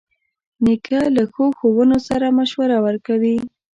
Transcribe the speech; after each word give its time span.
نیکه 0.63 0.99
له 1.15 1.23
ښو 1.31 1.45
ښوونو 1.57 1.97
سره 2.07 2.27
مشوره 2.37 2.77
ورکوي. 2.85 3.35